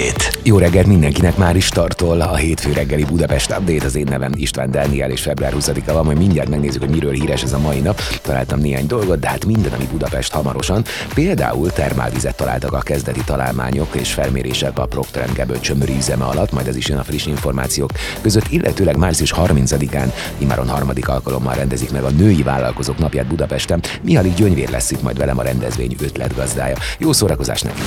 [0.00, 0.38] Update.
[0.42, 3.84] Jó reggelt mindenkinek már is startol a hétfő reggeli Budapest Update.
[3.84, 7.42] Az én nevem István Dániel és február 20-a van, majd mindjárt megnézzük, hogy miről híres
[7.42, 8.00] ez a mai nap.
[8.22, 10.84] Találtam néhány dolgot, de hát minden, ami Budapest hamarosan.
[11.14, 16.66] Például termálvizet találtak a kezdeti találmányok és felmérések a Procter Gamble csömöri üzeme alatt, majd
[16.66, 17.90] ez is jön a friss információk
[18.20, 23.82] között, illetőleg március 30-án, imáron harmadik alkalommal rendezik meg a női vállalkozók napját Budapesten.
[24.02, 26.76] Mihály Gyöngyvér lesz itt majd velem a rendezvény ötletgazdája.
[26.98, 27.86] Jó szórakozás nekünk!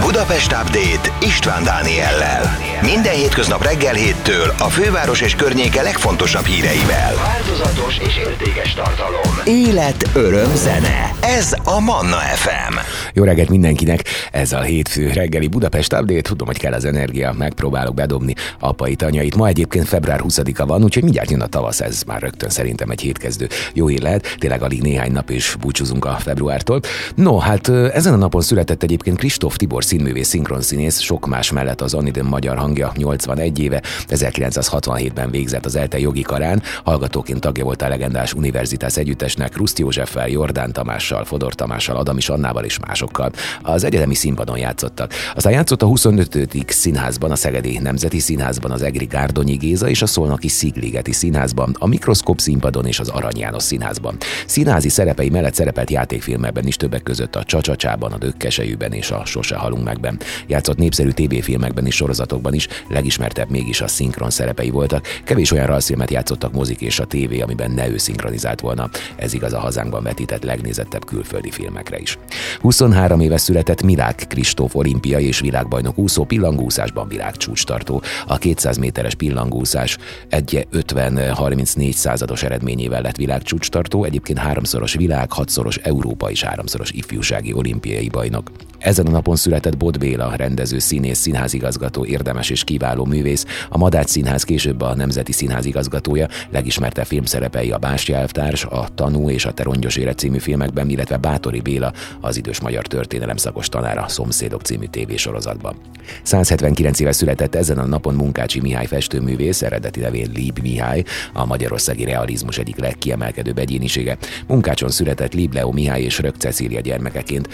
[0.00, 2.56] Budapest Update István Dániellel.
[2.82, 7.14] Minden hétköznap reggel héttől a főváros és környéke legfontosabb híreivel.
[7.14, 9.20] Változatos és értékes tartalom.
[9.44, 11.14] Élet, öröm, zene.
[11.20, 12.78] Ez a Manna FM.
[13.14, 14.04] Jó reggelt mindenkinek!
[14.32, 16.20] Ez a hétfő reggeli Budapest Update.
[16.20, 19.36] Tudom, hogy kell az energia, megpróbálok bedobni apai tanyait.
[19.36, 23.00] Ma egyébként február 20-a van, úgyhogy mindjárt jön a tavasz, ez már rögtön szerintem egy
[23.00, 24.36] hétkezdő jó hír lehet.
[24.38, 26.80] Tényleg alig néhány nap és búcsúzunk a februártól.
[27.14, 31.94] No, hát ezen a napon született egyébként Kristóf Tibor színművész, szinkronszínész, sok más mellett az
[31.94, 37.88] Anidön magyar hangja 81 éve, 1967-ben végzett az ELTE jogi karán, hallgatóként tagja volt a
[37.88, 43.32] legendás Universitás együttesnek, Ruszti Józseffel, Jordán Tamással, Fodor Tamással, Adam is Annával és másokkal.
[43.62, 45.12] Az egyetemi színpadon játszottak.
[45.34, 46.48] Aztán játszott a 25.
[46.66, 51.86] színházban, a Szegedi Nemzeti Színházban, az Egri Gárdonyi Géza és a Szolnoki Szigligeti Színházban, a
[51.86, 54.16] Mikroszkop színpadon és az Arany János Színházban.
[54.46, 59.56] Színházi szerepei mellett szerepelt játékfilmekben is többek között a Csacsacsában, a Dökkesejűben és a Sose
[59.56, 60.19] halunk megben.
[60.46, 65.06] Játszott népszerű TV-filmekben és sorozatokban is, legismertebb mégis a szinkron szerepei voltak.
[65.24, 68.90] Kevés olyan rajzfilmet játszottak mozik és a tévé, amiben ne ő szinkronizált volna.
[69.16, 72.18] Ez igaz a hazánkban vetített legnézettebb külföldi filmekre is.
[72.60, 78.02] 23 éves született Mirák Kristóf olimpiai és világbajnok úszó pillangúszásban világcsúcstartó.
[78.26, 79.98] A 200 méteres pillangúszás
[80.28, 88.08] egy 50-34 százados eredményével lett világcsúcstartó, egyébként háromszoros világ, hatszoros Európa és háromszoros ifjúsági olimpiai
[88.08, 88.50] bajnok.
[88.80, 94.08] Ezen a napon született Bod Béla, rendező, színész, színházigazgató, érdemes és kiváló művész, a Madács
[94.08, 99.52] Színház később a Nemzeti Színház igazgatója, legismertebb filmszerepei a Bástya elvtárs, a Tanú és a
[99.52, 104.86] Terongyos élet című filmekben, illetve Bátori Béla, az idős magyar történelem szakos tanára Szomszédok című
[104.86, 105.76] tévésorozatban.
[106.22, 112.04] 179 éve született ezen a napon Munkácsi Mihály festőművész, eredeti nevén Lib Mihály, a magyarországi
[112.04, 114.16] realizmus egyik legkiemelkedőbb egyénisége.
[114.46, 117.48] Munkácson született Lib Leo Mihály és Rög Cecília gyermekeként.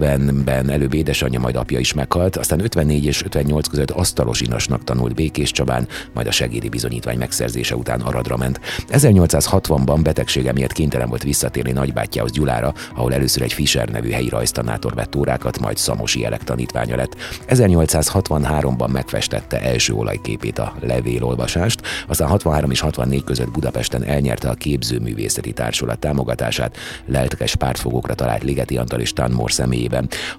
[0.00, 5.14] 1850-ben előbb édesanyja, majd apja is meghalt, aztán 54 és 58 között asztalos inasnak tanult
[5.14, 8.60] Békés Csabán, majd a segédi bizonyítvány megszerzése után Aradra ment.
[8.88, 14.94] 1860-ban betegsége miatt kénytelen volt visszatérni nagybátyjához Gyulára, ahol először egy Fischer nevű helyi rajztanátor
[14.94, 17.16] vett órákat, majd Szamosi Elek tanítványa lett.
[17.48, 25.52] 1863-ban megfestette első olajképét a levélolvasást, aztán 63 és 64 között Budapesten elnyerte a Képzőművészeti
[25.52, 29.89] Társulat támogatását, lelkes pártfogókra talált Ligeti Antal és Tanmor személyében.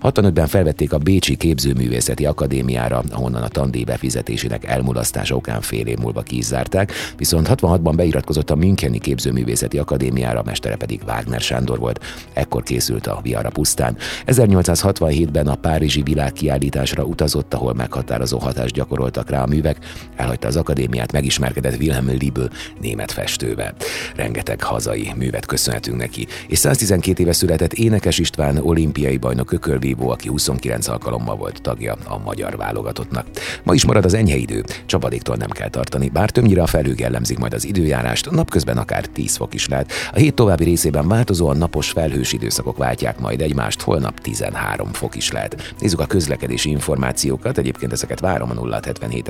[0.01, 6.21] 65-ben felvették a Bécsi Képzőművészeti Akadémiára, ahonnan a tandíj befizetésének elmulasztása okán fél év múlva
[6.21, 11.99] kizárták, viszont 66-ban beiratkozott a Müncheni Képzőművészeti Akadémiára, mestere pedig Wagner Sándor volt.
[12.33, 13.97] Ekkor készült a Viara pusztán.
[14.25, 19.77] 1867-ben a Párizsi világkiállításra utazott, ahol meghatározó hatást gyakoroltak rá a művek,
[20.15, 22.49] elhagyta az akadémiát, megismerkedett Wilhelm Liebel
[22.81, 23.73] német festővel.
[24.15, 30.27] Rengeteg hazai művet köszönhetünk neki, és 112 éve született Énekes István olimpiai bajnok ökölvívó, aki
[30.27, 33.25] 29 alkalommal volt tagja a magyar válogatottnak.
[33.63, 37.37] Ma is marad az enyhe idő, csapadéktól nem kell tartani, bár többnyire a felhők jellemzik
[37.37, 39.91] majd az időjárást, napközben akár 10 fok is lehet.
[40.13, 45.31] A hét további részében változóan napos felhős időszakok váltják majd egymást, holnap 13 fok is
[45.31, 45.73] lehet.
[45.79, 49.29] Nézzük a közlekedési információkat, egyébként ezeket várom a 077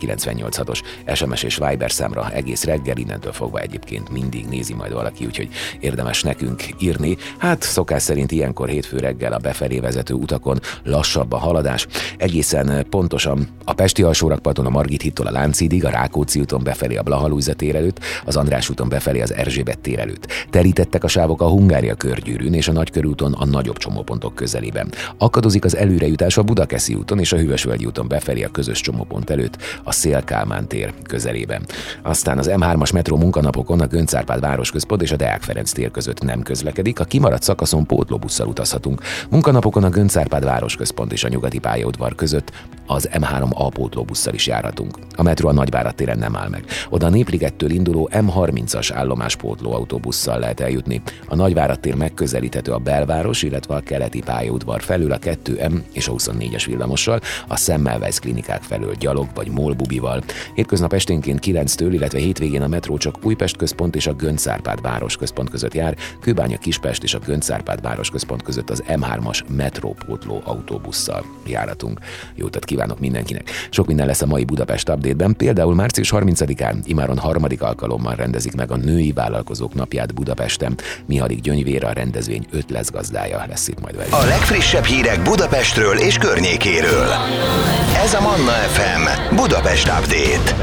[0.00, 0.80] 986-os
[1.14, 5.48] SMS és Viber számra egész reggel, innentől fogva egyébként mindig nézi majd valaki, úgyhogy
[5.80, 7.16] érdemes nekünk írni.
[7.38, 11.86] Hát szokás szerint ilyenkor hétfő reggel a befelé vezető utakon lassabb a haladás.
[12.16, 17.02] Egészen pontosan a Pesti alsórakparton a Margit hittól a Lánchidig, a Rákóczi úton befelé a
[17.02, 20.26] Blahalújza tér előtt, az András úton befelé az Erzsébet tér előtt.
[20.50, 24.92] Terítettek a sávok a Hungária körgyűrűn és a Nagykörúton a nagyobb csomópontok közelében.
[25.18, 29.56] Akadozik az előrejutás a Budakeszi úton és a Hűvösvölgyi úton befelé a közös csomópont előtt,
[29.84, 31.62] a Szél-Kálmán tér közelében.
[32.02, 36.42] Aztán az M3-as metró munkanapokon a Göncárpád városközpont és a Deák Ferenc tér között nem
[36.42, 39.00] közlekedik, a kimaradt szakaszon pótlóbusszal utazhatunk.
[39.44, 42.52] Munkanapokon a Göncárpád városközpont és a nyugati pályaudvar között
[42.86, 44.98] az M3 A pótlóbusszal is járhatunk.
[45.16, 46.64] A metró a Nagyvárad téren nem áll meg.
[46.88, 51.02] Oda a Népligettől induló M30-as állomás pótló autóbusszal lehet eljutni.
[51.28, 56.12] A Nagyvárad tér megközelíthető a belváros, illetve a keleti pályaudvar felül a 2M és a
[56.12, 60.22] 24-es villamossal, a Semmelweis klinikák felől gyalog vagy molbubival.
[60.54, 65.74] Hétköznap esténként 9-től, illetve hétvégén a metró csak Újpest központ és a Göncárpád városközpont között
[65.74, 72.00] jár, Kőbánya Kispest és a Göncárpád városközpont között az M3-as hatalmas metrópótló autóbusszal járatunk.
[72.34, 73.50] Jót kívánok mindenkinek!
[73.70, 78.70] Sok minden lesz a mai Budapest update-ben, például március 30-án imáron harmadik alkalommal rendezik meg
[78.70, 80.78] a Női Vállalkozók Napját Budapesten.
[81.06, 84.14] Mihalik Gyöngyvér a rendezvény öt lesz gazdája lesz itt majd velünk.
[84.14, 87.08] A legfrissebb hírek Budapestről és környékéről.
[88.04, 90.56] Ez a Manna FM Budapest Update.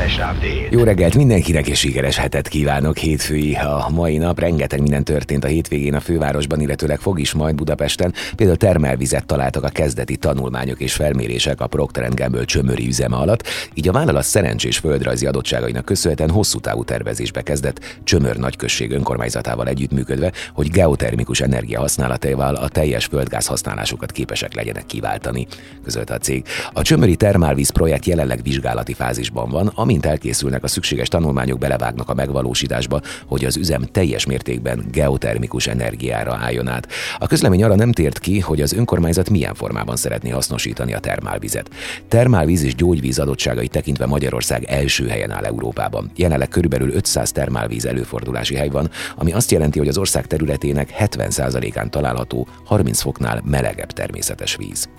[0.70, 2.98] Jó reggelt mindenkinek és sikeres hetet kívánok.
[2.98, 4.40] Hétfői a mai nap.
[4.40, 8.14] Rengeteg minden történt a hétvégén a fővárosban, illetőleg fog is majd Budapesten.
[8.36, 13.44] Például termelvizet találtak a kezdeti tanulmányok és felmérések a Procter Gamble csömöri üzeme alatt,
[13.74, 20.32] így a vállalat szerencsés földrajzi adottságainak köszönhetően hosszú távú tervezésbe kezdett Csömör nagyközség önkormányzatával együttműködve,
[20.54, 25.48] hogy geotermikus energia használatával a teljes földgáz használásukat képesek legyenek kiváltani,
[25.84, 26.46] közölte a cég.
[26.74, 32.14] A Csömöri termálvíz projekt jelenleg vizsgálati fázisban van, amint elkészülnek a szükséges tanulmányok belevágnak a
[32.14, 36.88] megvalósításba, hogy az üzem teljes mértékben geotermikus energiára álljon át.
[37.18, 41.70] A közlemény arra nem tért ki, hogy az önkormányzat milyen formában szeretné hasznosítani a termálvizet.
[42.08, 46.12] Termálvíz és gyógyvíz adottságai tekintve Magyarország első helyen áll Európában.
[46.16, 51.92] Jelenleg körülbelül 500 termálvíz előfordulási hely van, ami azt jelenti, hogy az ország területének 70%-án
[51.92, 54.90] található 30 foknál melegebb természetes víz.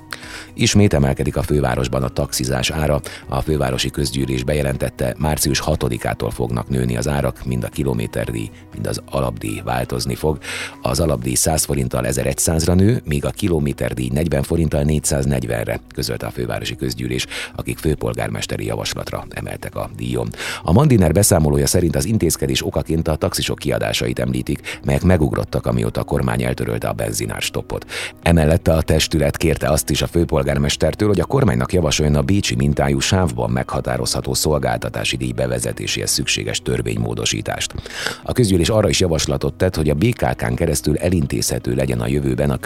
[0.55, 3.01] Ismét emelkedik a fővárosban a taxizás ára.
[3.29, 9.01] A fővárosi közgyűlés bejelentette, március 6-ától fognak nőni az árak, mind a kilométerdíj, mind az
[9.11, 10.39] alapdíj változni fog.
[10.83, 16.77] Az alapdíj 100 forinttal 1100-ra nő, míg a kilométerdíj 40 forinttal 440-re, közölte a fővárosi
[16.77, 20.29] közgyűlés, akik főpolgármesteri javaslatra emeltek a díjon.
[20.62, 26.05] A Mandiner beszámolója szerint az intézkedés okaként a taxisok kiadásait említik, melyek megugrottak, amióta a
[26.05, 27.87] kormány eltörölte a benzinár stoppot.
[28.23, 32.99] Emellett a testület kérte azt is a főpolgármestertől, hogy a kormánynak javasoljon a Bécsi mintájú
[32.99, 37.75] sávban meghatározható szolgáltatási díj bevezetéséhez szükséges törvénymódosítást.
[38.23, 42.56] A közgyűlés arra is javaslatot tett, hogy a BKK-n keresztül elintézhető legyen a jövőben a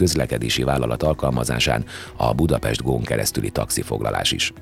[0.55, 1.85] közlekedési vállalat alkalmazásán
[2.17, 4.53] a Budapest Gón keresztüli taxifoglalás is.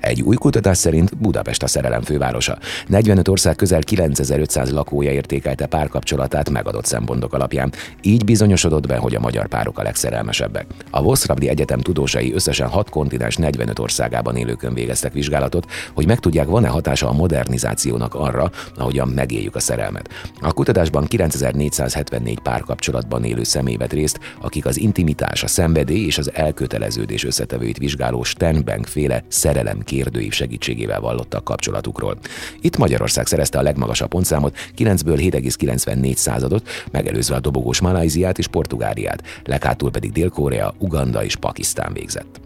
[0.00, 2.58] Egy új kutatás szerint Budapest a szerelem fővárosa.
[2.86, 7.72] 45 ország közel 9500 lakója értékelte párkapcsolatát megadott szempontok alapján.
[8.02, 10.66] Így bizonyosodott be, hogy a magyar párok a legszerelmesebbek.
[10.90, 16.68] A Voszrabdi Egyetem tudósai összesen 6 kontinens 45 országában élőkön végeztek vizsgálatot, hogy megtudják, van-e
[16.68, 20.08] hatása a modernizációnak arra, ahogyan megéljük a szerelmet.
[20.40, 26.30] A kutatásban 9474 párkapcsolatban élő személy vett részt, akik az intimitás, a szenvedély és az
[26.34, 32.18] elköteleződés összetevőit vizsgáló Sternbank féle szerelem kérdőív segítségével vallottak kapcsolatukról.
[32.60, 39.22] Itt Magyarország szerezte a legmagasabb pontszámot, 9-ből 7,94 századot, megelőzve a dobogós Malajziát és Portugáliát,
[39.44, 42.43] leghátul pedig Dél-Korea, Uganda és Pakisztán végzett.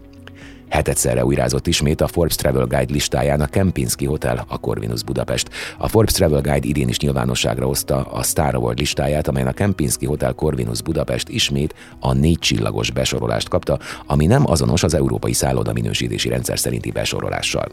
[0.69, 5.49] Hetedszerre újrázott ismét a Forbes Travel Guide listáján a Kempinski Hotel, a Corvinus Budapest.
[5.77, 10.05] A Forbes Travel Guide idén is nyilvánosságra hozta a Star Award listáját, amelyen a Kempinski
[10.05, 15.73] Hotel Corvinus Budapest ismét a négy csillagos besorolást kapta, ami nem azonos az európai szálloda
[15.73, 17.67] minősítési rendszer szerinti besorolással.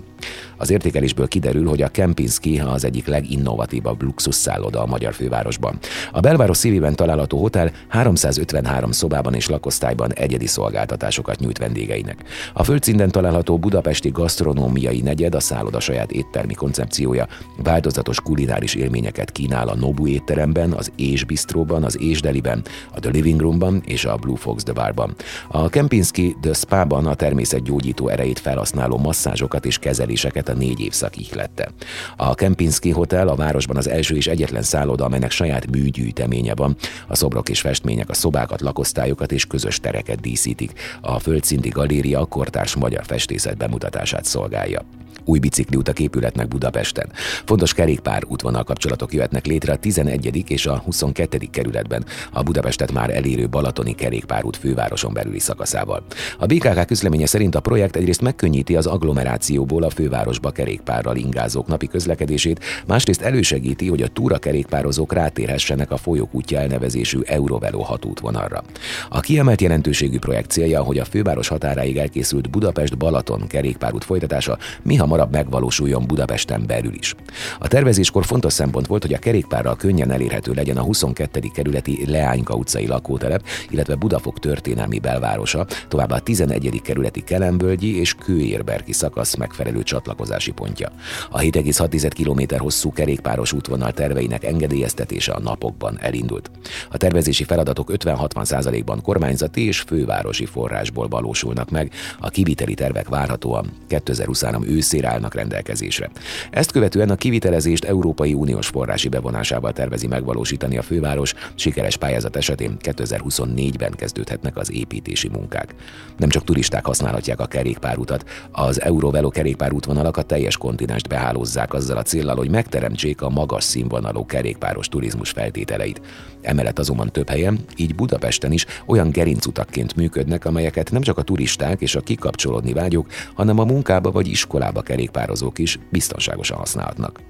[0.56, 5.78] Az értékelésből kiderül, hogy a Kempinski az egyik leginnovatívabb luxus szálloda a magyar fővárosban.
[6.12, 12.24] A belváros szívében található hotel 353 szobában és lakosztályban egyedi szolgáltatásokat nyújt vendégeinek.
[12.52, 17.26] A föld Földszinten található budapesti gasztronómiai negyed a szálloda saját éttermi koncepciója,
[17.62, 22.62] változatos kulináris élményeket kínál a Nobu étteremben, az És Bistróban, az És Deliben,
[22.94, 25.14] a The Living Roomban és a Blue Fox The Barban.
[25.48, 31.70] A Kempinski The Spa-ban a természetgyógyító erejét felhasználó masszázsokat és kezeléseket a négy évszak ihlette.
[32.16, 36.76] A Kempinski Hotel a városban az első és egyetlen szálloda, amelynek saját műgyűjteménye van.
[37.06, 40.72] A szobrok és festmények a szobákat, lakosztályokat és közös tereket díszítik.
[41.00, 44.80] A földszinti galéria kortárs magyar festészet bemutatását szolgálja
[45.26, 47.08] új bicikliutak épületnek Budapesten.
[47.44, 50.50] Fontos kerékpár útvonal kapcsolatok jöhetnek létre a 11.
[50.50, 51.38] és a 22.
[51.50, 56.04] kerületben, a Budapestet már elérő Balatoni kerékpárút fővároson belüli szakaszával.
[56.38, 61.86] A BKK közleménye szerint a projekt egyrészt megkönnyíti az agglomerációból a fővárosba kerékpárral ingázók napi
[61.86, 68.62] közlekedését, másrészt elősegíti, hogy a túra kerékpározók rátérhessenek a folyók útja elnevezésű Eurovelo hatútvonalra.
[69.08, 75.34] A kiemelt jelentőségű projekt célja, hogy a főváros határáig elkészült Budapest-Balaton kerékpárút folytatása mi hamarabb
[75.34, 77.14] megvalósuljon Budapesten belül is.
[77.58, 81.40] A tervezéskor fontos szempont volt, hogy a kerékpárral könnyen elérhető legyen a 22.
[81.54, 86.80] kerületi Leányka utcai lakótelep, illetve Budafok történelmi belvárosa, továbbá a 11.
[86.82, 90.92] kerületi Kelembölgyi és Kőérberki szakasz megfelelő csatlakozási pontja.
[91.30, 96.50] A 7,6 km hosszú kerékpáros útvonal terveinek engedélyeztetése a napokban elindult.
[96.90, 104.64] A tervezési feladatok 50-60%-ban kormányzati és fővárosi forrásból valósulnak meg, a kiviteli tervek várhatóan 2023
[104.66, 106.10] őszére állnak rendelkezésre.
[106.50, 112.76] Ezt követően a kivitelezést Európai Uniós forrási bevonásával tervezi megvalósítani a főváros, sikeres pályázat esetén
[112.82, 115.74] 2024-ben kezdődhetnek az építési munkák.
[116.16, 122.02] Nem csak turisták használhatják a kerékpárutat, az Eurovelo kerékpárútvonalak a teljes kontinenst behálózzák azzal a
[122.02, 126.00] célral, hogy megteremtsék a magas színvonalú kerékpáros turizmus feltételeit.
[126.46, 131.80] Emellett azonban több helyen, így Budapesten is olyan gerincutakként működnek, amelyeket nem csak a turisták
[131.80, 137.20] és a kikapcsolódni vágyók, hanem a munkába vagy iskolába kerékpározók is biztonságosan használhatnak.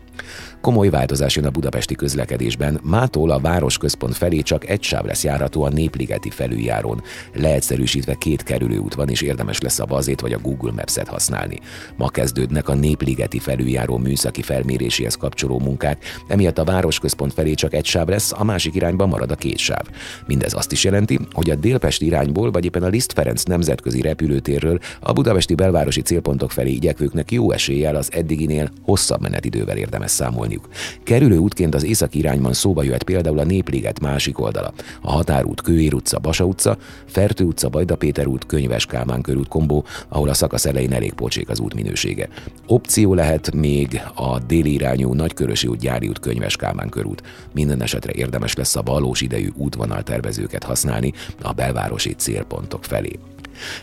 [0.61, 2.81] Komoly változás jön a budapesti közlekedésben.
[2.83, 7.03] Mától a városközpont felé csak egy sáv lesz járható a Népligeti felüljárón.
[7.35, 11.59] Leegyszerűsítve két kerülőút van, és érdemes lesz a vazét vagy a Google Maps-et használni.
[11.97, 17.87] Ma kezdődnek a Népligeti felüljáró műszaki felméréséhez kapcsoló munkák, emiatt a városközpont felé csak egy
[17.87, 19.85] sáv lesz, a másik irányban marad a két sáv.
[20.27, 24.79] Mindez azt is jelenti, hogy a Délpest irányból, vagy éppen a Liszt Ferenc nemzetközi repülőtérről
[25.01, 30.69] a budapesti belvárosi célpontok felé igyekvőknek jó eséllyel az eddiginél hosszabb menetidővel érdemes számolni használniuk.
[31.03, 34.73] Kerülő útként az északi irányban szóba jöhet például a Népliget másik oldala,
[35.03, 36.76] a Határút, Kőér utca, Basa utca,
[37.07, 41.49] Fertő utca, Bajda Péter út, Könyves Kálmán körút kombó, ahol a szakasz elején elég pocsék
[41.49, 42.29] az út minősége.
[42.67, 47.23] Opció lehet még a déli irányú Nagykörösi út, Gyári út, Könyves Kálmán körút.
[47.55, 51.12] Minden esetre érdemes lesz a valós idejű útvonal tervezőket használni
[51.43, 53.19] a belvárosi célpontok felé.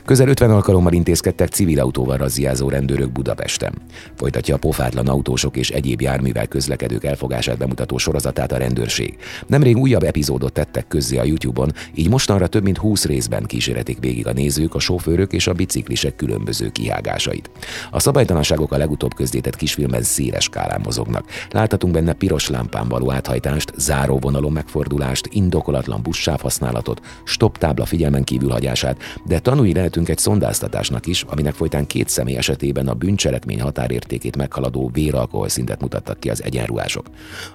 [0.05, 3.74] Közel 50 alkalommal intézkedtek civil autóval razziázó rendőrök Budapesten.
[4.15, 9.17] Folytatja a pofátlan autósok és egyéb járművel közlekedők elfogását bemutató sorozatát a rendőrség.
[9.48, 14.27] Nemrég újabb epizódot tettek közzé a YouTube-on, így mostanra több mint 20 részben kíséretik végig
[14.27, 17.50] a nézők, a sofőrök és a biciklisek különböző kihágásait.
[17.91, 21.25] A szabálytalanságok a legutóbb közzétett kisfilmben széles skálán mozognak.
[21.51, 28.50] Láthatunk benne piros lámpán való áthajtást, záróvonalon megfordulást, indokolatlan buszsáv használatot, stop tábla figyelmen kívül
[28.50, 34.38] hagyását, de Tanúi lehetünk egy szondáztatásnak is, aminek folytán két személy esetében a bűncselekmény határértékét
[34.38, 37.05] meghaladó véralkohol szintet mutattak ki az egyenruhások.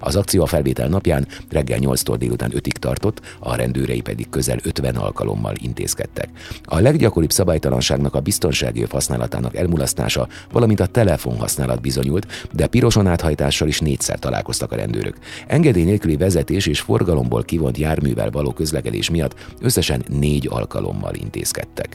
[0.01, 4.97] Az akció a felvétel napján reggel 8-tól délután 5-ig tartott, a rendőrei pedig közel 50
[4.97, 6.29] alkalommal intézkedtek.
[6.65, 13.69] A leggyakoribb szabálytalanságnak a biztonsági öv használatának elmulasztása, valamint a telefonhasználat bizonyult, de piroson áthajtással
[13.69, 15.19] is négyszer találkoztak a rendőrök.
[15.47, 21.88] Engedély nélküli vezetés és forgalomból kivont járművel való közlekedés miatt összesen négy alkalommal intézkedtek.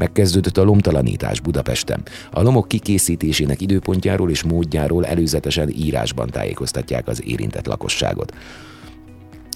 [0.00, 2.02] Megkezdődött a lomtalanítás Budapesten.
[2.30, 8.34] A lomok kikészítésének időpontjáról és módjáról előzetesen írásban tájékoztatják az érintett lakosságot.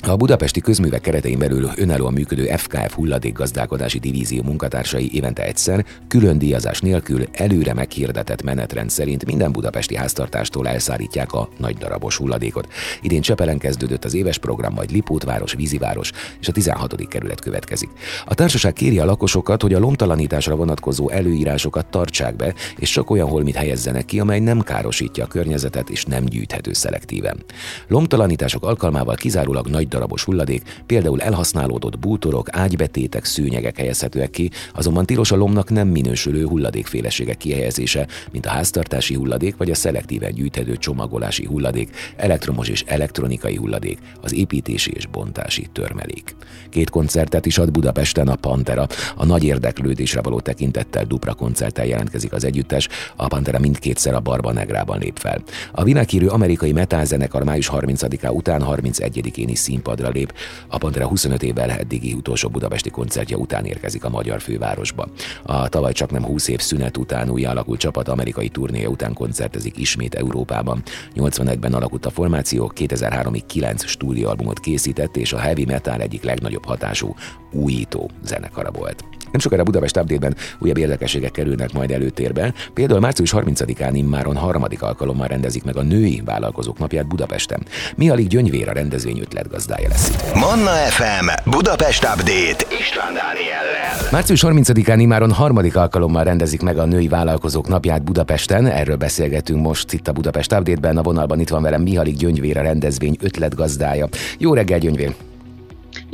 [0.06, 6.80] A budapesti közművek keretein belül önállóan működő FKF hulladékgazdálkodási divízió munkatársai évente egyszer, külön díjazás
[6.80, 12.68] nélkül előre meghirdetett menetrend szerint minden budapesti háztartástól elszállítják a nagy darabos hulladékot.
[13.02, 17.08] Idén Csepelen kezdődött az éves program, majd Lipótváros, Víziváros és a 16.
[17.08, 17.90] kerület következik.
[18.26, 23.28] A társaság kéri a lakosokat, hogy a lomtalanításra vonatkozó előírásokat tartsák be, és csak olyan
[23.28, 27.44] holmit helyezzenek ki, amely nem károsítja a környezetet és nem gyűjthető szelektíven.
[27.88, 35.30] Lomtalanítások alkalmával kizárólag nagy darabos hulladék, például elhasználódott bútorok, ágybetétek, szőnyegek helyezhetőek ki, azonban tilos
[35.30, 41.44] a lomnak nem minősülő hulladékféleségek kihelyezése, mint a háztartási hulladék vagy a szelektíven gyűjthető csomagolási
[41.44, 46.34] hulladék, elektromos és elektronikai hulladék, az építési és bontási törmelék.
[46.70, 48.86] Két koncertet is ad Budapesten a Pantera.
[49.16, 54.52] A nagy érdeklődésre való tekintettel dupla koncerttel jelentkezik az együttes, a Pantera mindkétszer a Barba
[54.52, 55.42] Negrában lép fel.
[55.72, 60.34] A világhírű amerikai metálzenekar május 30-á után 31-én is színpadra lép.
[60.68, 65.08] A Pantera 25 évvel eddigi utolsó budapesti koncertje után érkezik a magyar fővárosba.
[65.42, 69.78] A tavaly csak nem 20 év szünet után új alakult csapat amerikai turnéja után koncertezik
[69.78, 70.82] ismét Európában.
[71.14, 77.14] 81-ben alakult a formáció, 2003-ig 9 stúdióalbumot készített, és a heavy metal egyik legnagyobb hatású
[77.52, 79.04] újító zenekara volt.
[79.34, 82.54] Nem sokára Budapest update újabb érdekességek kerülnek majd előtérbe.
[82.74, 87.66] Például március 30-án immáron harmadik alkalommal rendezik meg a női vállalkozók napját Budapesten.
[87.96, 90.34] Mihalig Gyöngyvér a rendezvény ötletgazdája lesz itt.
[90.34, 94.08] Manna FM Budapest Update István Dániellel.
[94.10, 98.66] Március 30-án immáron harmadik alkalommal rendezik meg a női vállalkozók napját Budapesten.
[98.66, 100.96] Erről beszélgetünk most itt a Budapest Update-ben.
[100.96, 104.08] A vonalban itt van velem Mihalig Gyöngyvér a rendezvény ötletgazdája.
[104.38, 105.33] Jó reggel, Gyöngyvér!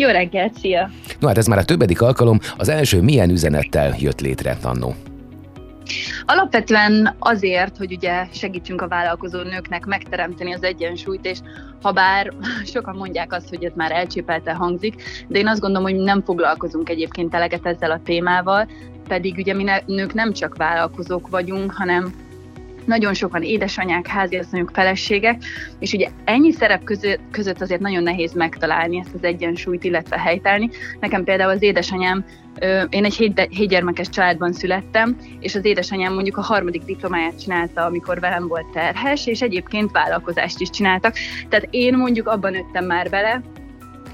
[0.00, 0.90] Jó reggelt, szia!
[1.18, 4.94] No hát ez már a többedik alkalom, az első milyen üzenettel jött létre annó?
[6.26, 11.38] Alapvetően azért, hogy ugye segítsünk a vállalkozó nőknek megteremteni az egyensúlyt, és
[11.82, 12.32] ha bár
[12.72, 16.88] sokan mondják azt, hogy ez már elcsépelte hangzik, de én azt gondolom, hogy nem foglalkozunk
[16.88, 18.68] egyébként eleget ezzel a témával,
[19.08, 22.14] pedig ugye mi nők nem csak vállalkozók vagyunk, hanem
[22.84, 25.42] nagyon sokan édesanyák, háziasszonyok, feleségek,
[25.78, 26.82] és ugye ennyi szerep
[27.30, 30.70] között, azért nagyon nehéz megtalálni ezt az egyensúlyt, illetve helytállni.
[31.00, 32.24] Nekem például az édesanyám,
[32.88, 38.20] én egy hét, hétgyermekes családban születtem, és az édesanyám mondjuk a harmadik diplomáját csinálta, amikor
[38.20, 41.14] velem volt terhes, és egyébként vállalkozást is csináltak.
[41.48, 43.42] Tehát én mondjuk abban nőttem már bele,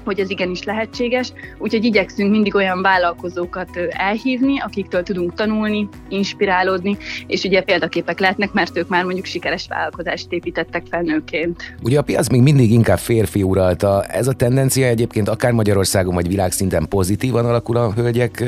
[0.07, 6.97] hogy ez igenis lehetséges, úgyhogy igyekszünk mindig olyan vállalkozókat elhívni, akiktől tudunk tanulni, inspirálódni,
[7.27, 11.75] és ugye példaképek lehetnek, mert ők már mondjuk sikeres vállalkozást építettek fel nőként.
[11.83, 14.03] Ugye a piac még mindig inkább férfi uralta.
[14.03, 18.43] Ez a tendencia egyébként akár Magyarországon vagy világszinten pozitívan alakul a hölgyek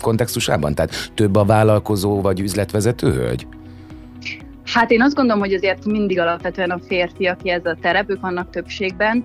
[0.00, 0.74] kontextusában?
[0.74, 3.46] Tehát több a vállalkozó vagy üzletvezető hölgy?
[4.64, 8.50] Hát én azt gondolom, hogy azért mindig alapvetően a férfiak ez a terep, ők vannak
[8.50, 9.24] többségben,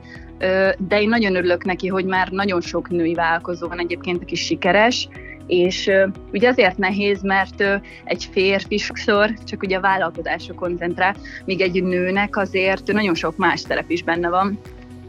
[0.78, 5.08] de én nagyon örülök neki, hogy már nagyon sok női vállalkozó van egyébként, aki sikeres,
[5.48, 5.90] és
[6.32, 7.64] ugye azért nehéz, mert
[8.04, 11.16] egy férfi sokszor csak ugye a vállalkozásra koncentrál,
[11.46, 14.60] míg egy nőnek azért nagyon sok más szerep is benne van,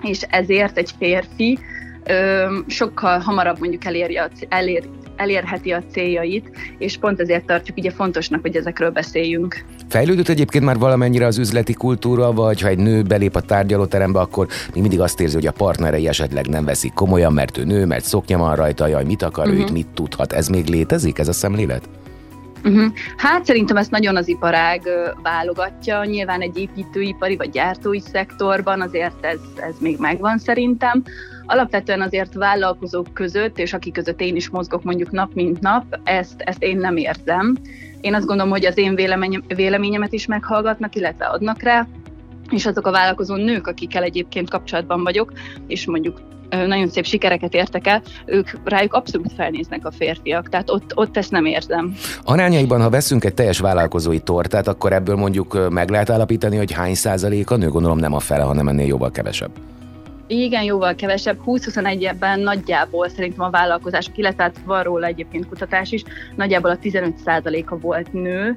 [0.02, 1.58] és ezért egy férfi
[2.66, 4.84] sokkal hamarabb mondjuk elérje, elér,
[5.20, 9.64] elérheti a céljait, és pont ezért tartjuk ugye fontosnak, hogy ezekről beszéljünk.
[9.88, 14.46] Fejlődött egyébként már valamennyire az üzleti kultúra, vagy ha egy nő belép a tárgyalóterembe, akkor
[14.74, 18.04] még mindig azt érzi, hogy a partnerei esetleg nem veszik komolyan, mert ő nő, mert
[18.04, 19.68] szoknya van rajta, jaj, mit akar uh-huh.
[19.68, 20.32] ő, mit tudhat.
[20.32, 21.88] Ez még létezik, ez a szemlélet?
[22.64, 22.92] Uh-huh.
[23.16, 24.82] Hát szerintem ezt nagyon az iparág
[25.22, 26.04] válogatja.
[26.04, 31.02] Nyilván egy építőipari vagy gyártói szektorban azért ez, ez még megvan szerintem.
[31.50, 36.40] Alapvetően azért vállalkozók között, és akik között én is mozgok mondjuk nap mint nap, ezt,
[36.40, 37.56] ezt én nem érzem.
[38.00, 41.86] Én azt gondolom, hogy az én véleményem, véleményemet is meghallgatnak, illetve adnak rá,
[42.50, 45.32] és azok a vállalkozó nők, akikkel egyébként kapcsolatban vagyok,
[45.66, 50.92] és mondjuk nagyon szép sikereket értek el, ők rájuk abszolút felnéznek a férfiak, tehát ott,
[50.94, 51.94] ott ezt nem érzem.
[52.24, 56.94] Arányaiban, ha veszünk egy teljes vállalkozói tortát, akkor ebből mondjuk meg lehet állapítani, hogy hány
[56.94, 59.50] százalék a nő, gondolom nem a fele, hanem ennél jóval kevesebb.
[60.32, 61.38] Igen, jóval kevesebb.
[61.46, 66.02] 20-21-ben nagyjából szerintem a vállalkozások, illetve hát van róla egyébként kutatás is,
[66.36, 68.54] nagyjából a 15%-a volt nő.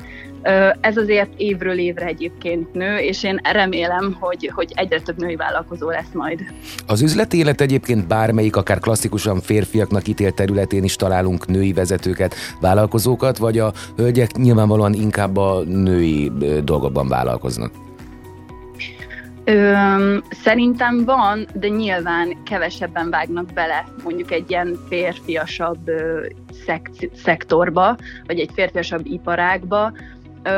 [0.81, 5.89] Ez azért évről évre egyébként nő, és én remélem, hogy, hogy egyre több női vállalkozó
[5.89, 6.39] lesz majd.
[6.87, 13.37] Az üzleti élet egyébként bármelyik, akár klasszikusan férfiaknak ítélt területén is találunk női vezetőket, vállalkozókat,
[13.37, 16.31] vagy a hölgyek nyilvánvalóan inkább a női
[16.63, 17.82] dolgokban vállalkoznak?
[19.45, 26.25] Ö, szerintem van, de nyilván kevesebben vágnak bele mondjuk egy ilyen férfiasabb ö,
[26.65, 29.91] szek- szektorba, vagy egy férfiasabb iparágba.
[30.43, 30.51] Ö,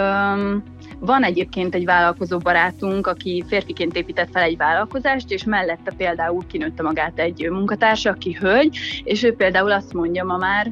[1.00, 6.84] van egyébként egy vállalkozó barátunk, aki férfiként épített fel egy vállalkozást, és mellette például kinőtte
[6.84, 10.72] magát egy munkatársa, aki hölgy, és ő például azt mondja ma már,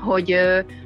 [0.00, 0.36] hogy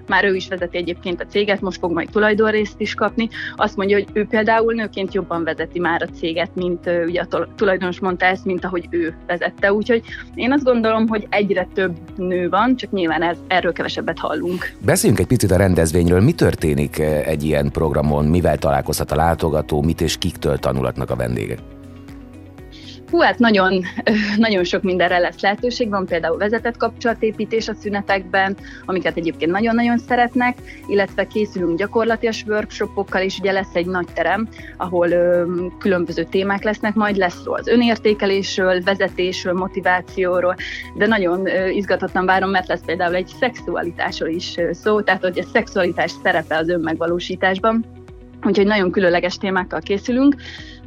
[0.07, 3.29] már ő is vezeti egyébként a céget, most fog majd tulajdonrészt is kapni.
[3.57, 8.01] Azt mondja, hogy ő például nőként jobban vezeti már a céget, mint ugye a tulajdonos
[8.01, 9.73] mondta ezt, mint ahogy ő vezette.
[9.73, 10.03] Úgyhogy
[10.35, 14.73] én azt gondolom, hogy egyre több nő van, csak nyilván ez, erről kevesebbet hallunk.
[14.79, 16.21] Beszéljünk egy picit a rendezvényről.
[16.21, 18.25] Mi történik egy ilyen programon?
[18.25, 19.83] Mivel találkozhat a látogató?
[19.83, 21.59] Mit és kiktől tanulatnak a vendégek?
[23.13, 23.83] Hú, hát nagyon,
[24.37, 25.89] nagyon sok mindenre lesz lehetőség.
[25.89, 33.39] Van például vezetett kapcsolatépítés a szünetekben, amiket egyébként nagyon-nagyon szeretnek, illetve készülünk gyakorlatias workshopokkal, és
[33.39, 35.45] ugye lesz egy nagy terem, ahol ö,
[35.79, 40.57] különböző témák lesznek, majd lesz szó az önértékelésről, vezetésről, motivációról,
[40.97, 45.49] de nagyon ö, izgatottan várom, mert lesz például egy szexualitásról is szó, tehát hogy a
[45.53, 47.85] szexualitás szerepe az önmegvalósításban.
[48.45, 50.35] Úgyhogy nagyon különleges témákkal készülünk.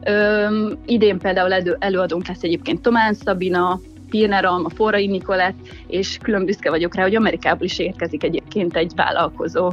[0.10, 5.56] Üm, idén például elő, előadónk lesz egyébként Tomán Szabina, Pirner Alma, Forrai Nikolett,
[5.88, 9.72] és külön büszke vagyok rá, hogy Amerikából is érkezik egyébként egy vállalkozó.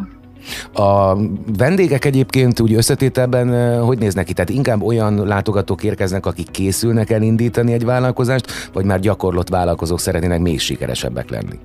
[0.72, 1.16] A
[1.56, 4.32] vendégek egyébként úgy összetételben hogy néznek ki?
[4.32, 10.40] Tehát inkább olyan látogatók érkeznek, akik készülnek elindítani egy vállalkozást, vagy már gyakorlott vállalkozók szeretnének
[10.40, 11.58] még sikeresebbek lenni?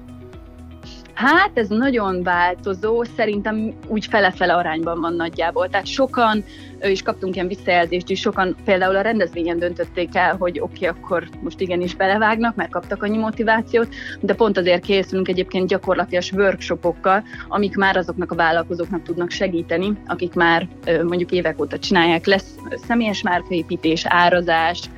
[1.17, 5.69] Hát ez nagyon változó, szerintem úgy fele-fele arányban van nagyjából.
[5.69, 6.43] Tehát sokan,
[6.79, 11.29] és kaptunk ilyen visszajelzést is, sokan például a rendezvényen döntötték el, hogy oké, okay, akkor
[11.41, 13.87] most igenis belevágnak, mert kaptak annyi motivációt,
[14.19, 20.33] de pont azért készülünk egyébként gyakorlatilag workshopokkal, amik már azoknak a vállalkozóknak tudnak segíteni, akik
[20.33, 22.55] már mondjuk évek óta csinálják, lesz
[22.87, 24.89] személyes márkaépítés, árazás,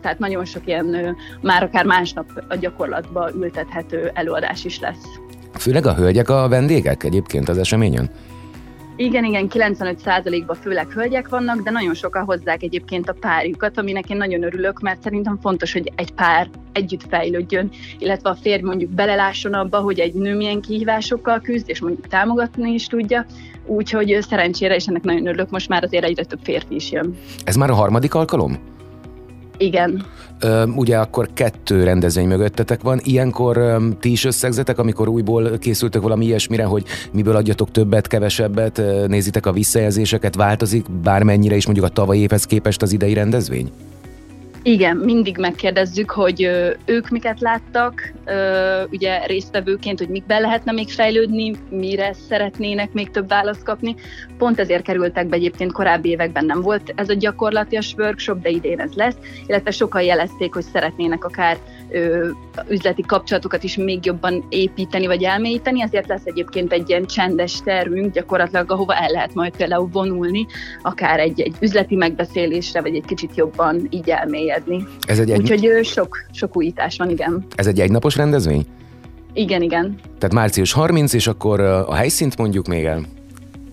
[0.00, 5.04] tehát nagyon sok ilyen már akár másnap a gyakorlatba ültethető előadás is lesz.
[5.54, 8.10] Főleg a hölgyek a vendégek egyébként az eseményen?
[9.00, 14.16] Igen, igen, 95%-ban főleg hölgyek vannak, de nagyon sokan hozzák egyébként a párjukat, aminek én
[14.16, 19.52] nagyon örülök, mert szerintem fontos, hogy egy pár együtt fejlődjön, illetve a férj mondjuk belelásson
[19.52, 23.26] abba, hogy egy nő milyen kihívásokkal küzd, és mondjuk támogatni is tudja,
[23.66, 27.16] úgyhogy szerencsére, és ennek nagyon örülök, most már azért egyre több férfi is jön.
[27.44, 28.58] Ez már a harmadik alkalom?
[29.58, 30.04] Igen.
[30.76, 33.00] Ugye akkor kettő rendezvény mögöttetek van.
[33.02, 39.46] Ilyenkor ti is összegzetek, amikor újból készültök valami ilyesmire, hogy miből adjatok többet, kevesebbet, nézitek
[39.46, 43.70] a visszajelzéseket, változik bármennyire is mondjuk a tavalyi évhez képest az idei rendezvény?
[44.62, 46.50] Igen, mindig megkérdezzük, hogy
[46.84, 48.12] ők miket láttak,
[48.90, 53.94] ugye résztvevőként, hogy mikben lehetne még fejlődni, mire szeretnének még több választ kapni.
[54.38, 58.80] Pont ezért kerültek be egyébként korábbi években nem volt ez a gyakorlatias workshop, de idén
[58.80, 59.16] ez lesz,
[59.46, 61.58] illetve sokan jelezték, hogy szeretnének akár
[62.68, 68.12] üzleti kapcsolatokat is még jobban építeni vagy elmélyíteni, ezért lesz egyébként egy ilyen csendes tervünk
[68.12, 70.46] gyakorlatilag, ahova el lehet majd például vonulni,
[70.82, 74.10] akár egy, egy üzleti megbeszélésre, vagy egy kicsit jobban így
[74.48, 74.86] elmélyedni.
[75.06, 75.84] Ez egy Úgyhogy egy...
[75.84, 77.44] sok, sok újítás van, igen.
[77.54, 78.66] Ez egy egynapos rendezvény?
[79.32, 79.94] Igen, igen.
[80.18, 83.02] Tehát március 30, és akkor a helyszínt mondjuk még el?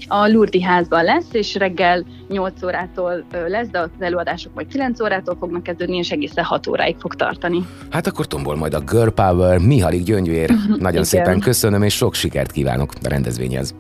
[0.08, 5.36] a Lurdi házban lesz, és reggel 8 órától lesz, de az előadások majd 9 órától
[5.40, 7.66] fognak kezdődni, és egészen 6 óráig fog tartani.
[7.90, 10.52] Hát akkor tombol majd a Girl Power, Mihalik Gyöngyvér.
[10.80, 13.76] Nagyon szépen köszönöm, és sok sikert kívánok a rendezvényhez.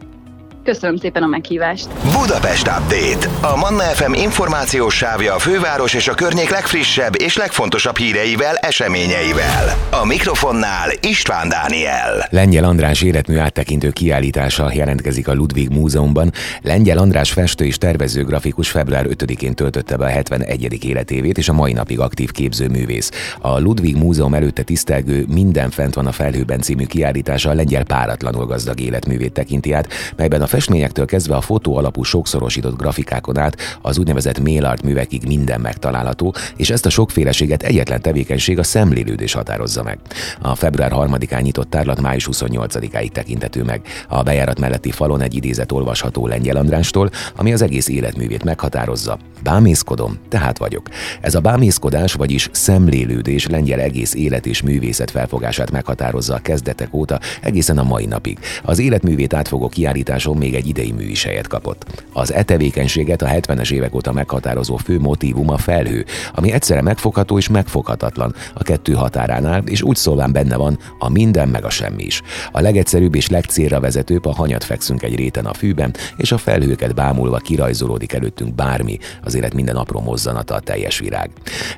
[0.65, 1.87] Köszönöm szépen a meghívást.
[2.19, 3.47] Budapest Update.
[3.53, 9.77] A Manna FM információs sávja a főváros és a környék legfrissebb és legfontosabb híreivel, eseményeivel.
[10.01, 12.27] A mikrofonnál István Dániel.
[12.29, 16.31] Lengyel András életmű áttekintő kiállítása jelentkezik a Ludwig Múzeumban.
[16.61, 20.85] Lengyel András festő és tervező grafikus február 5-én töltötte be a 71.
[20.85, 23.11] életévét, és a mai napig aktív képzőművész.
[23.39, 28.45] A Ludwig Múzeum előtte tisztelgő Minden fent van a felhőben című kiállítása a lengyel páratlanul
[28.45, 33.97] gazdag életművét tekinti át, melyben a festményektől kezdve a fotó alapú sokszorosított grafikákon át az
[33.97, 39.83] úgynevezett mail art művekig minden megtalálható, és ezt a sokféleséget egyetlen tevékenység a szemlélődés határozza
[39.83, 39.99] meg.
[40.41, 43.81] A február 3-án nyitott tárlat május 28-áig tekintető meg.
[44.07, 49.17] A bejárat melletti falon egy idézet olvasható Lengyel Andrástól, ami az egész életművét meghatározza.
[49.43, 50.89] Bámészkodom, tehát vagyok.
[51.21, 57.19] Ez a bámészkodás, vagyis szemlélődés lengyel egész élet és művészet felfogását meghatározza a kezdetek óta
[57.41, 58.39] egészen a mai napig.
[58.63, 61.11] Az életművét átfogó kiállításon még egy idei mű
[61.47, 62.03] kapott.
[62.13, 67.37] Az e tevékenységet a 70-es évek óta meghatározó fő motívum a felhő, ami egyszerre megfogható
[67.37, 72.03] és megfoghatatlan a kettő határánál, és úgy szólván benne van a minden meg a semmi
[72.03, 72.21] is.
[72.51, 76.95] A legegyszerűbb és legcélra vezetőbb a hanyat fekszünk egy réten a fűben, és a felhőket
[76.95, 81.29] bámulva kirajzolódik előttünk bármi, az élet minden apró mozzanata a teljes virág.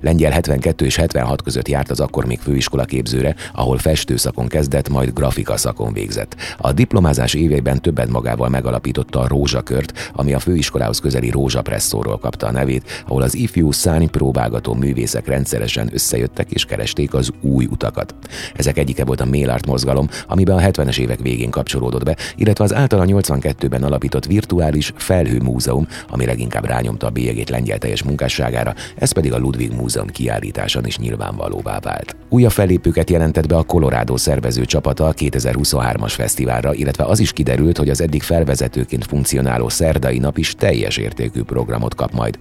[0.02, 5.14] Lengyel 72 és 76 között járt az akkor még főiskola képzőre, ahol festőszakon kezdett, majd
[5.14, 6.36] grafika szakon végzett.
[6.58, 12.52] A diplomázás éveiben többet magával megalapította a Rózsakört, ami a főiskolához közeli Rózsapresszóról kapta a
[12.52, 13.70] nevét, ahol az ifjú
[14.12, 18.16] próbálgató művészek rendszeresen összejöttek és keresték az új utakat.
[18.54, 22.74] Ezek egyike volt a Mélart mozgalom, amiben a 70-es évek végén kapcsolódott be, illetve az
[22.74, 29.12] általa 82-ben alapított virtuális felhő múzeum, ami leginkább rányomta a bélyegét lengyel teljes munkásságára, ez
[29.12, 32.16] pedig a Ludwig Múzeum kiállításon is nyilvánvalóvá vált.
[32.30, 37.78] Újabb fellépőket jelentett be a Colorado szervező csapata a 2023-as fesztiválra, illetve az is kiderült,
[37.78, 42.38] hogy az eddig felvezetőként funkcionáló szerdai nap is teljes értékű programot kap majd.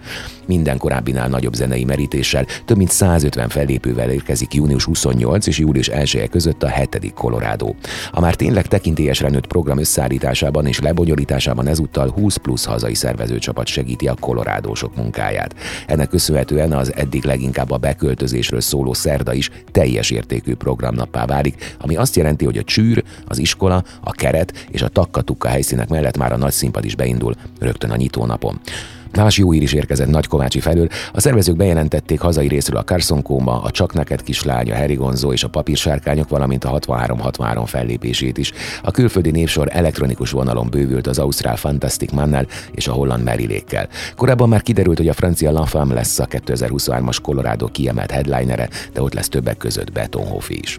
[0.46, 6.28] Minden korábbinál nagyobb zenei merítéssel, több mint 150 fellépővel érkezik június 28 és július 1
[6.30, 7.12] között a 7.
[7.14, 7.74] Colorado.
[8.12, 14.08] A már tényleg tekintélyesre nőtt program összeállításában és lebonyolításában ezúttal 20 plusz hazai szervezőcsapat segíti
[14.08, 15.54] a kolorádósok munkáját.
[15.86, 21.96] Ennek köszönhetően az eddig leginkább a beköltözésről szóló szerda is teljes értékű programnappá válik, ami
[21.96, 26.32] azt jelenti, hogy a csűr, az iskola, a keret és a takkatukka helyszínek mellett már
[26.32, 28.60] a nagy színpad is beindul rögtön a nyitónapon.
[29.16, 30.88] Más jó ír is érkezett Nagy Kovácsi felől.
[31.12, 35.44] A szervezők bejelentették hazai részről a Carson Kóma, a Csak neked kislánya, Harry Gonzo és
[35.44, 38.52] a Papírsárkányok, valamint a 63-63 fellépését is.
[38.82, 43.88] A külföldi névsor elektronikus vonalon bővült az Ausztrál Fantastic Mannel és a holland Merilékkel.
[44.16, 49.14] Korábban már kiderült, hogy a francia Femme lesz a 2023-as Colorado kiemelt headlinere, de ott
[49.14, 50.78] lesz többek között Betonhoff is.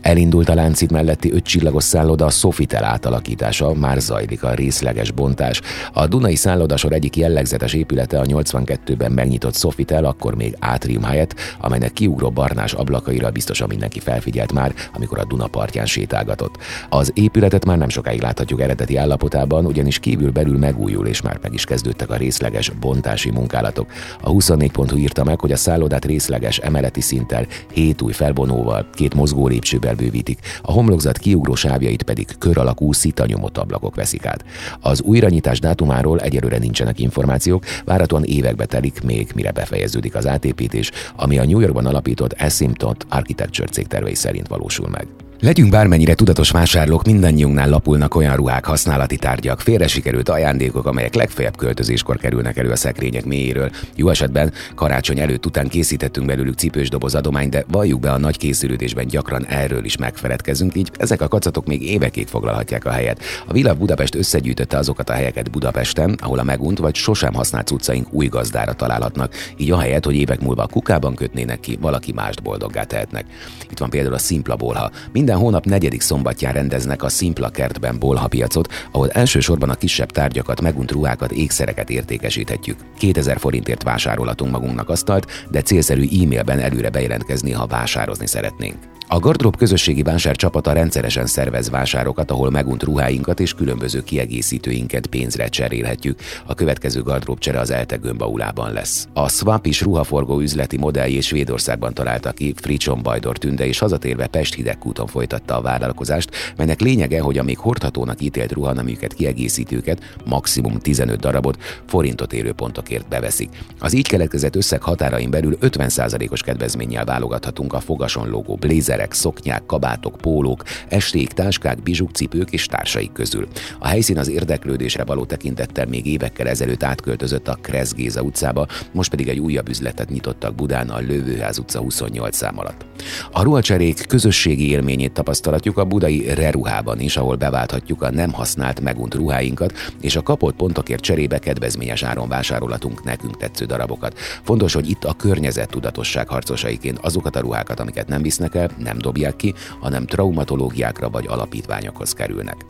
[0.00, 5.60] Elindult a láncid melletti ötcsillagos szálloda a Sofitel átalakítása, már zajlik a részleges bontás.
[5.92, 11.92] A Dunai szállodasor egyik jellegzetes épülete a 82-ben megnyitott Sofitel, akkor még átrium helyett, amelynek
[11.92, 16.56] kiugró barnás ablakaira biztosan mindenki felfigyelt már, amikor a Duna partján sétálgatott.
[16.88, 21.54] Az épületet már nem sokáig láthatjuk eredeti állapotában, ugyanis kívül belül megújul, és már meg
[21.54, 23.86] is kezdődtek a részleges bontási munkálatok.
[24.20, 29.47] A 24.hu írta meg, hogy a szállodát részleges emeleti szinttel, hét új felvonóval, két mozgó
[29.48, 34.44] lépcsővel bővítik, a homlokzat kiugró sávjait pedig kör alakú szitanyomott ablakok veszik át.
[34.80, 41.38] Az újranyitás dátumáról egyelőre nincsenek információk, várhatóan évekbe telik még, mire befejeződik az átépítés, ami
[41.38, 45.06] a New Yorkban alapított Asymptote Architecture cég tervei szerint valósul meg.
[45.40, 51.56] Legyünk bármennyire tudatos vásárlók, mindannyiunknál lapulnak olyan ruhák, használati tárgyak, félre sikerült ajándékok, amelyek legfeljebb
[51.56, 53.70] költözéskor kerülnek elő a szekrények mélyéről.
[53.94, 58.36] Jó esetben karácsony előtt után készítettünk belőlük cipős doboz adomány, de valljuk be a nagy
[58.36, 63.22] készülődésben gyakran erről is megfeledkezünk, így ezek a kacatok még évekig foglalhatják a helyet.
[63.46, 68.12] A Villa Budapest összegyűjtötte azokat a helyeket Budapesten, ahol a megunt vagy sosem használt cuccaink
[68.12, 72.84] új gazdára találhatnak, így ahelyett, hogy évek múlva a kukában kötnének ki, valaki mást boldoggá
[72.84, 73.24] tehetnek.
[73.70, 74.90] Itt van például a Szimpla Bolha.
[75.28, 80.60] Minden hónap negyedik szombatján rendeznek a Szimpla kertben bolha piacot, ahol elsősorban a kisebb tárgyakat,
[80.60, 82.78] megunt ruhákat, ékszereket értékesíthetjük.
[82.98, 88.97] 2000 forintért vásárolhatunk magunknak asztalt, de célszerű e-mailben előre bejelentkezni, ha vásározni szeretnénk.
[89.10, 95.48] A Gardrób közösségi vásár csapata rendszeresen szervez vásárokat, ahol megunt ruháinkat és különböző kiegészítőinket pénzre
[95.48, 96.18] cserélhetjük.
[96.46, 99.08] A következő Gardrób csere az Elte Gömbaulában lesz.
[99.12, 104.54] A Swap is ruhaforgó üzleti modelljét Svédországban találta ki Fricson Bajdor Tünde, és hazatérve Pest
[104.54, 111.20] hidegkúton folytatta a vállalkozást, melynek lényege, hogy a még hordhatónak ítélt ruhaneműket kiegészítőket, maximum 15
[111.20, 113.48] darabot forintot érő pontokért beveszik.
[113.78, 119.66] Az így keletkezett összeg határain belül 50%-os kedvezménnyel válogathatunk a fogason logó blazer ingerek, szoknyák,
[119.66, 123.48] kabátok, pólók, esték, táskák, bizsuk, cipők és társaik közül.
[123.78, 129.28] A helyszín az érdeklődésre való tekintettel még évekkel ezelőtt átköltözött a Kresz utcába, most pedig
[129.28, 132.84] egy újabb üzletet nyitottak Budán a Lővőház utca 28 szám alatt.
[133.32, 139.14] A ruhacserék közösségi élményét tapasztalatjuk a budai Reruhában is, ahol beválthatjuk a nem használt megunt
[139.14, 144.18] ruháinkat, és a kapott pontokért cserébe kedvezményes áron vásárolhatunk nekünk tetsző darabokat.
[144.42, 148.98] Fontos, hogy itt a környezet tudatosság harcosaiként azokat a ruhákat, amiket nem visznek el, nem
[148.98, 152.64] dobják ki, hanem traumatológiákra vagy alapítványokhoz kerülnek.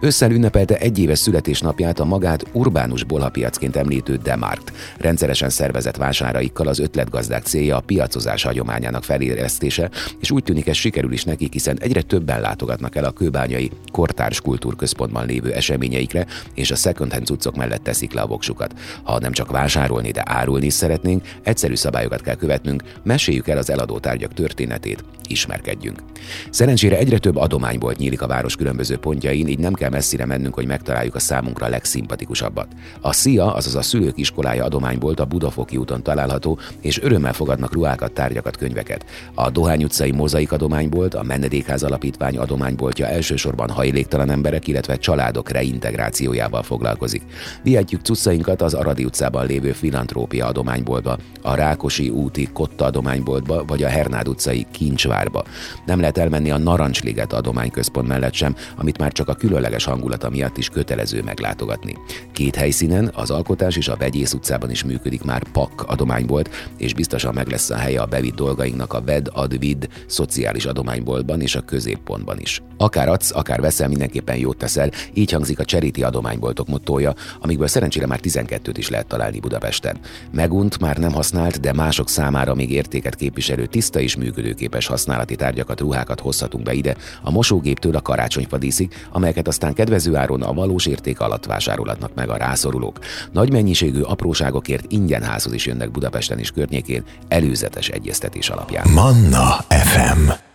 [0.00, 4.72] Ősszel ünnepelte egyéves születésnapját a magát urbánus bolhapiacként említő Demarkt.
[4.98, 11.12] Rendszeresen szervezett vásáraikkal az ötletgazdák célja a piacozás hagyományának feléresztése, és úgy tűnik ez sikerül
[11.12, 16.74] is nekik, hiszen egyre többen látogatnak el a kőbányai kortárs kultúrközpontban lévő eseményeikre, és a
[16.74, 18.74] second hand cuccok mellett teszik le a voksukat.
[19.02, 23.70] Ha nem csak vásárolni, de árulni is szeretnénk, egyszerű szabályokat kell követnünk, meséljük el az
[23.70, 26.02] eladó tárgyak történetét, ismerkedjünk.
[26.50, 30.66] Szerencsére egyre több adománybolt nyílik a város különböző pontjain, így nem kell messzire mennünk, hogy
[30.66, 32.66] megtaláljuk a számunkra legszimpatikusabbat.
[33.00, 38.12] A SZIA, azaz a szülők iskolája adománybolt a Budafoki úton található, és örömmel fogadnak ruhákat,
[38.12, 39.04] tárgyakat, könyveket.
[39.34, 46.62] A Dohány utcai mozaik adománybolt, a Menedékház alapítvány adományboltja elsősorban hajléktalan emberek, illetve családok reintegrációjával
[46.62, 47.22] foglalkozik.
[47.62, 53.88] Vihetjük cuccainkat az Aradi utcában lévő filantrópia adományboltba, a Rákosi úti Kotta adományboltba, vagy a
[53.88, 55.44] Hernád utcai Kincsvárba.
[55.86, 59.34] Nem lehet elmenni a Narancsliget adományközpont mellett sem, amit már csak a
[59.64, 61.96] különleges hangulata miatt is kötelező meglátogatni.
[62.32, 67.34] Két helyszínen, az Alkotás és a Vegyész utcában is működik már PAK adománybolt, és biztosan
[67.34, 72.38] meg lesz a helye a bevitt dolgainknak a VED Advid szociális adományboltban és a középpontban
[72.38, 72.62] is.
[72.76, 78.06] Akár adsz, akár veszel, mindenképpen jót teszel, így hangzik a Charity adományboltok mottója, amikből szerencsére
[78.06, 79.96] már 12-t is lehet találni Budapesten.
[80.32, 85.80] Megunt, már nem használt, de mások számára még értéket képviselő tiszta és működőképes használati tárgyakat,
[85.80, 91.20] ruhákat hozhatunk be ide, a mosógéptől a karácsonyfadíszig, amelyeket aztán kedvező áron a valós érték
[91.20, 92.98] alatt vásárolhatnak meg a rászorulók.
[93.32, 98.90] Nagy mennyiségű apróságokért ingyen házhoz is jönnek Budapesten és környékén előzetes egyeztetés alapján.
[98.90, 100.53] Manna FM